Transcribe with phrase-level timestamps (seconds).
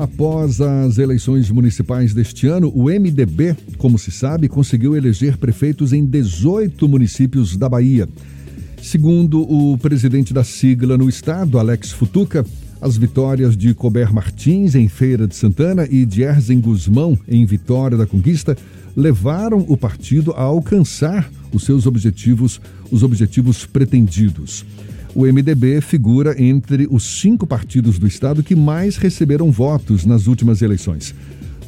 [0.00, 6.06] Após as eleições municipais deste ano, o MDB, como se sabe, conseguiu eleger prefeitos em
[6.06, 8.08] 18 municípios da Bahia.
[8.82, 12.46] Segundo o presidente da sigla no estado, Alex Futuca,
[12.80, 17.98] as vitórias de Cober Martins em Feira de Santana e de Erzen Guzmão em Vitória
[17.98, 18.56] da Conquista
[18.96, 22.58] levaram o partido a alcançar os seus objetivos,
[22.90, 24.64] os objetivos pretendidos
[25.14, 30.62] o MDB figura entre os cinco partidos do estado que mais receberam votos nas últimas
[30.62, 31.14] eleições.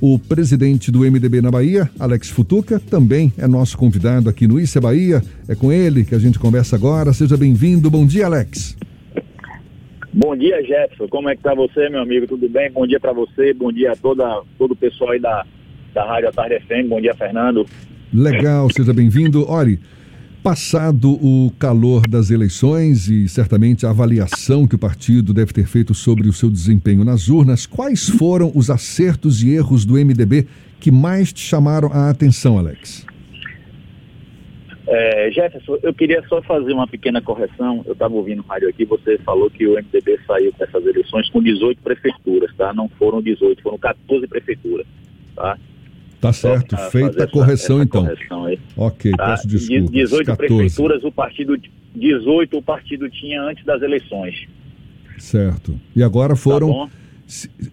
[0.00, 4.80] O presidente do MDB na Bahia, Alex Futuca, também é nosso convidado aqui no Issa
[4.80, 5.22] Bahia.
[5.46, 7.12] É com ele que a gente conversa agora.
[7.12, 7.90] Seja bem-vindo.
[7.90, 8.78] Bom dia, Alex.
[10.12, 11.06] Bom dia, Jefferson.
[11.08, 12.26] Como é que tá você, meu amigo?
[12.26, 12.70] Tudo bem?
[12.72, 13.52] Bom dia para você.
[13.52, 15.44] Bom dia a toda, todo o pessoal aí da,
[15.92, 16.88] da Rádio Tarde FM.
[16.88, 17.66] Bom dia, Fernando.
[18.12, 19.48] Legal, seja bem-vindo.
[19.48, 19.78] Ori,
[20.42, 25.92] Passado o calor das eleições e certamente a avaliação que o partido deve ter feito
[25.92, 30.46] sobre o seu desempenho nas urnas, quais foram os acertos e erros do MDB
[30.80, 33.06] que mais te chamaram a atenção, Alex?
[34.86, 37.82] É, Jefferson, eu queria só fazer uma pequena correção.
[37.86, 41.42] Eu estava ouvindo o rádio aqui, você falou que o MDB saiu dessas eleições com
[41.42, 42.72] 18 prefeituras, tá?
[42.72, 44.86] Não foram 18, foram 14 prefeituras,
[45.36, 45.58] tá?
[46.20, 48.04] Tá certo, feita a correção essa, então.
[48.04, 49.30] Correção ok, tá?
[49.30, 49.90] peço desculpas.
[49.90, 50.36] 18 14.
[50.36, 51.56] prefeituras, o partido
[51.94, 54.46] 18 o partido tinha antes das eleições.
[55.18, 55.78] Certo.
[55.96, 56.90] E agora foram tá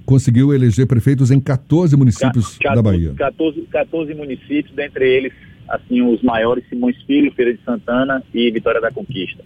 [0.06, 3.14] conseguiu eleger prefeitos em 14 municípios 14, da Bahia.
[3.16, 5.34] 14, 14 municípios, dentre eles
[5.68, 9.44] assim os maiores Simões Filho, Feira de Santana e Vitória da Conquista.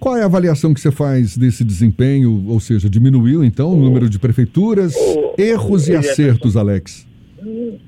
[0.00, 2.44] Qual é a avaliação que você faz desse desempenho?
[2.48, 4.94] Ou seja, diminuiu então o número de prefeituras?
[5.38, 7.05] erros e acertos, Alex?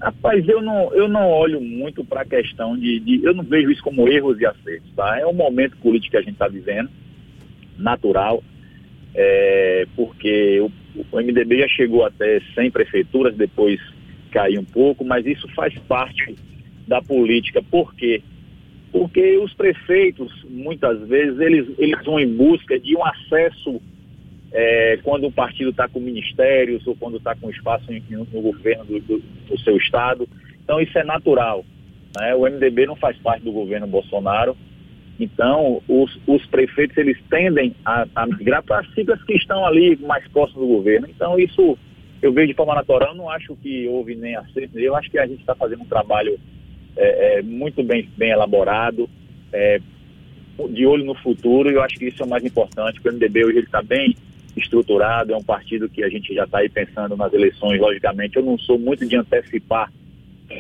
[0.01, 3.71] Rapaz, eu não, eu não olho muito para a questão de, de, Eu não vejo
[3.71, 5.19] isso como erros e acertos, tá?
[5.19, 6.91] É um momento político que a gente está vivendo,
[7.77, 8.43] natural,
[9.15, 10.71] é, porque o,
[11.11, 13.81] o, MDB já chegou até 100 prefeituras, depois
[14.31, 16.37] caiu um pouco, mas isso faz parte
[16.87, 17.63] da política.
[17.63, 18.23] Por quê?
[18.93, 23.81] Porque os prefeitos, muitas vezes, eles, eles vão em busca de um acesso
[24.53, 28.85] é, quando o partido está com ministérios ou quando está com espaço no, no governo
[28.85, 30.29] do, do, seu estado.
[30.63, 31.65] Então isso é natural.
[32.19, 32.35] Né?
[32.35, 34.57] O MDB não faz parte do governo Bolsonaro.
[35.21, 39.97] Então os, os prefeitos eles tendem a, a migrar para as siglas que estão ali
[39.97, 41.07] mais próximos do governo.
[41.09, 41.77] Então isso
[42.23, 43.11] eu vejo de forma natural.
[43.11, 44.79] Eu não acho que houve nem acerto.
[44.79, 46.39] Eu acho que a gente está fazendo um trabalho
[46.97, 49.09] é, é, muito bem, bem elaborado.
[49.53, 49.81] É,
[50.71, 53.13] de olho no futuro, e eu acho que isso é o mais importante, porque o
[53.13, 54.17] MDB hoje está bem
[54.59, 58.37] estruturado, é um partido que a gente já está aí pensando nas eleições, logicamente.
[58.37, 59.93] Eu não sou muito de antecipar,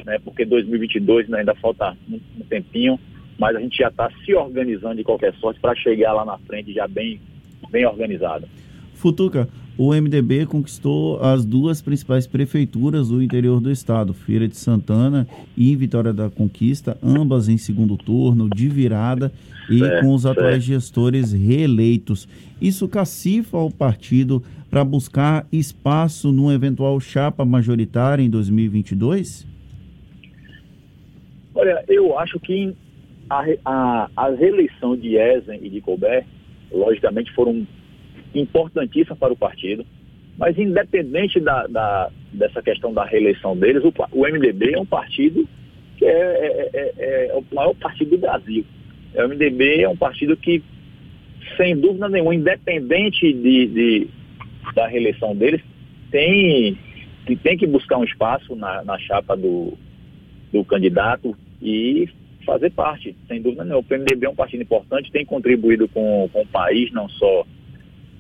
[0.05, 2.99] né, porque 2022 né, ainda falta um, tempinho,
[3.39, 6.73] mas a gente já está se organizando de qualquer sorte para chegar lá na frente
[6.73, 7.21] já bem,
[7.71, 8.49] bem organizado.
[8.95, 9.49] Futuca,
[9.79, 15.25] o MDB conquistou as duas principais prefeituras do interior do estado, Feira de Santana
[15.57, 19.33] e Vitória da Conquista, ambas em segundo turno, de virada
[19.71, 20.61] e é, com os atuais é.
[20.61, 22.29] gestores reeleitos.
[22.61, 29.47] Isso cacifa o partido para buscar espaço numa eventual chapa majoritária em 2022?
[31.55, 32.75] Olha, eu acho que
[33.31, 36.27] a, a, a reeleição de Ezen e de Colbert,
[36.73, 37.65] logicamente, foram
[38.35, 39.85] importantíssima para o partido,
[40.39, 45.49] mas independente da, da, dessa questão da reeleição deles, o, o, MDB é um partido
[45.97, 48.65] que é, é, é, é, o maior partido do Brasil.
[49.15, 50.63] O MDB é um partido que,
[51.57, 54.09] sem dúvida nenhuma, independente de, de
[54.75, 55.61] da reeleição deles,
[56.11, 56.79] tem,
[57.43, 59.77] tem que buscar um espaço na, na chapa do,
[60.53, 62.09] do candidato e
[62.47, 63.85] fazer parte, sem dúvida nenhuma.
[63.89, 67.45] O MDB é um partido importante, tem contribuído com, com o país, não só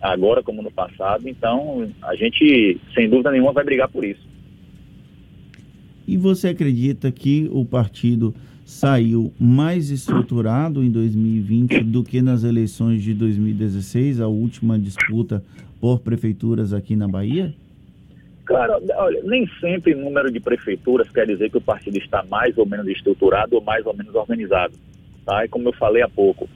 [0.00, 1.28] agora como no passado.
[1.28, 4.26] Então, a gente, sem dúvida nenhuma, vai brigar por isso.
[6.06, 13.02] E você acredita que o partido saiu mais estruturado em 2020 do que nas eleições
[13.02, 15.42] de 2016, a última disputa
[15.80, 17.54] por prefeituras aqui na Bahia?
[18.44, 22.56] Claro, olha, nem sempre o número de prefeituras quer dizer que o partido está mais
[22.56, 24.74] ou menos estruturado ou mais ou menos organizado.
[25.24, 25.44] Tá?
[25.44, 26.48] E como eu falei há pouco,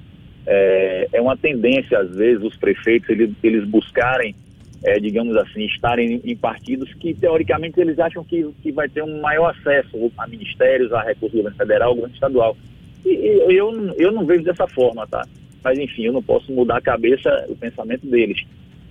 [0.46, 4.34] é, é uma tendência, às vezes, os prefeitos eles, eles buscarem,
[4.82, 9.20] é, digamos assim, estarem em partidos que, teoricamente, eles acham que, que vai ter um
[9.20, 12.56] maior acesso a ministérios, a recursos do governo federal, governo estadual.
[13.04, 15.24] E, e eu, eu não vejo dessa forma, tá?
[15.62, 18.42] Mas, enfim, eu não posso mudar a cabeça, o pensamento deles.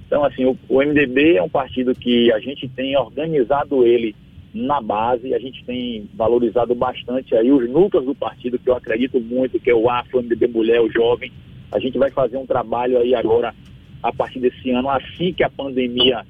[0.07, 4.15] Então, assim, o, o MDB é um partido que a gente tem organizado ele
[4.53, 9.19] na base, a gente tem valorizado bastante aí os núcleos do partido, que eu acredito
[9.19, 11.31] muito, que é o Afro, o MDB Mulher, o Jovem.
[11.71, 13.55] A gente vai fazer um trabalho aí agora,
[14.03, 16.25] a partir desse ano, assim que a pandemia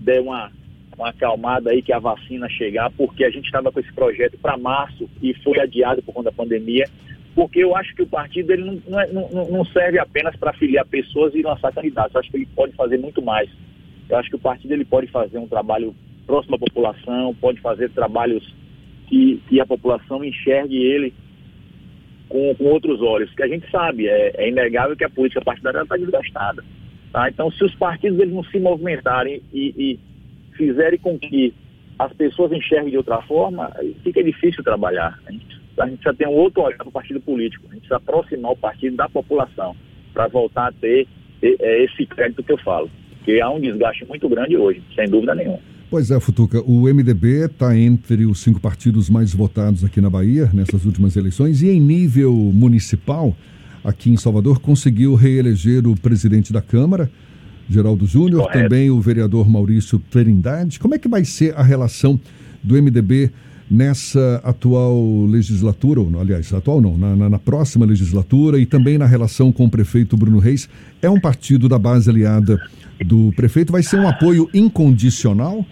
[0.00, 0.52] der uma,
[0.96, 4.56] uma acalmada aí que a vacina chegar, porque a gente estava com esse projeto para
[4.56, 6.88] março e foi adiado por conta da pandemia,
[7.34, 10.50] porque eu acho que o partido ele não, não, é, não, não serve apenas para
[10.50, 13.50] afiliar pessoas e lançar candidatos, eu acho que ele pode fazer muito mais.
[14.08, 15.92] Eu acho que o partido ele pode fazer um trabalho
[16.26, 18.42] próximo à população, pode fazer trabalhos
[19.08, 21.14] que, que a população enxergue ele
[22.28, 25.82] com, com outros olhos, que a gente sabe, é, é inegável que a política partidária
[25.82, 26.64] está desgastada.
[27.12, 27.28] Tá?
[27.28, 30.00] Então, se os partidos eles não se movimentarem e, e
[30.56, 31.54] fizerem com que
[31.98, 33.72] as pessoas enxerguem de outra forma,
[34.02, 35.18] fica difícil trabalhar.
[35.26, 37.64] A gente, a gente já tem um outro olhar para o partido político.
[37.70, 39.74] A gente precisa aproximar o partido da população
[40.12, 41.06] para voltar a ter
[41.42, 42.90] é, esse crédito que eu falo.
[43.16, 45.60] Porque há um desgaste muito grande hoje, sem dúvida nenhuma.
[45.88, 50.50] Pois é, Futuca, o MDB está entre os cinco partidos mais votados aqui na Bahia,
[50.52, 53.36] nessas últimas eleições, e em nível municipal,
[53.84, 57.08] aqui em Salvador, conseguiu reeleger o presidente da Câmara,
[57.70, 60.80] Geraldo Júnior, também o vereador Maurício Trindade.
[60.80, 62.18] Como é que vai ser a relação
[62.64, 63.30] do MDB
[63.70, 69.06] nessa atual legislatura, ou aliás, atual não, na, na, na, próxima legislatura e também na
[69.06, 70.68] relação com o prefeito Bruno Reis?
[71.00, 72.60] É um partido da base aliada
[73.04, 73.72] do prefeito?
[73.72, 75.64] Vai ser um apoio incondicional?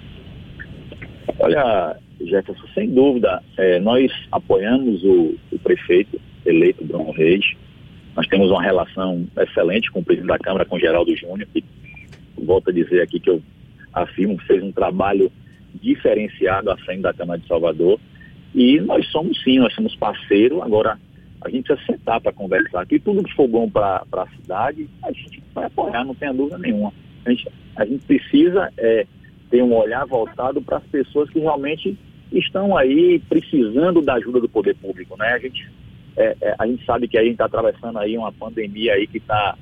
[1.39, 7.45] Olha, Jefferson, sem dúvida, é, nós apoiamos o, o, prefeito eleito Bruno Reis.
[8.17, 11.65] Nós temos uma relação excelente com o presidente da Câmara, com Geraldo Júnior, que
[12.39, 13.43] volto a dizer aqui que eu
[13.93, 15.31] afirmo fez um trabalho
[15.75, 17.99] diferenciado à frente da Câmara de Salvador.
[18.55, 20.63] E nós somos sim, nós somos parceiro.
[20.63, 20.99] Agora,
[21.41, 22.99] a gente precisa sentar para conversar aqui.
[22.99, 26.93] Tudo que for bom para a cidade, a gente vai apoiar, não tenha dúvida nenhuma.
[27.25, 29.07] A gente, a gente precisa é,
[29.51, 31.97] ter um olhar voltado para as pessoas que realmente
[32.33, 35.29] estão aí precisando da ajuda do poder público, né?
[35.29, 35.71] A gente,
[36.17, 39.19] é, é, a gente sabe que a gente está atravessando aí uma pandemia aí que
[39.19, 39.57] está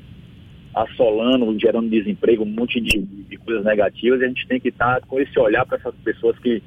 [0.75, 5.00] assolando, gerando desemprego, um monte de, de, coisas negativas, e a gente tem que estar
[5.00, 6.62] tá com esse olhar para essas pessoas que,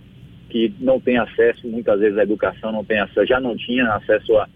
[0.49, 4.37] que não têm acesso, muitas vezes, à educação, não tem acesso, já não tinha acesso
[4.37, 4.47] a,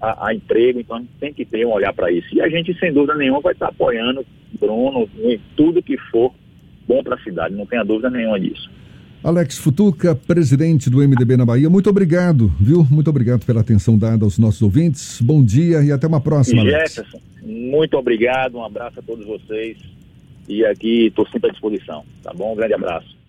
[0.00, 2.28] a, a emprego, então a gente tem que ter um olhar para isso.
[2.34, 4.24] E a gente, sem dúvida nenhuma, vai estar tá apoiando
[4.58, 6.32] Bruno em tudo que for
[6.86, 8.68] bom para a cidade, não tenha dúvida nenhuma disso.
[9.22, 12.86] Alex Futuca, presidente do MDB na Bahia, muito obrigado, viu?
[12.90, 15.20] Muito obrigado pela atenção dada aos nossos ouvintes.
[15.20, 19.76] Bom dia e até uma próxima, e Jefferson, muito obrigado, um abraço a todos vocês
[20.48, 22.52] e aqui estou sempre à disposição, tá bom?
[22.52, 23.19] Um grande abraço.